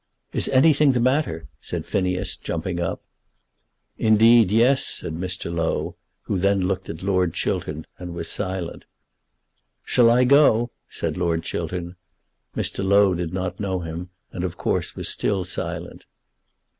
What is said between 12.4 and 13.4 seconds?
Mr. Low did